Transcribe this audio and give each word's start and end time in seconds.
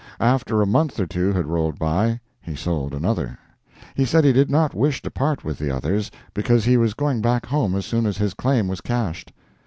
After 0.19 0.63
a 0.63 0.65
month 0.65 0.99
or 0.99 1.05
two 1.05 1.31
had 1.31 1.45
rolled 1.45 1.77
by 1.77 2.19
he 2.41 2.55
sold 2.55 2.95
another. 2.95 3.37
He 3.93 4.03
said 4.03 4.25
he 4.25 4.33
did 4.33 4.49
not 4.49 4.73
wish 4.73 4.99
to 5.03 5.11
part 5.11 5.43
with 5.43 5.59
the 5.59 5.69
others, 5.69 6.09
because 6.33 6.65
he 6.65 6.75
was 6.75 6.95
going 6.95 7.21
back 7.21 7.45
home 7.45 7.75
as 7.75 7.85
soon 7.85 8.07
as 8.07 8.17
his 8.17 8.33
claim 8.33 8.67
was 8.67 8.81
cashed. 8.81 9.31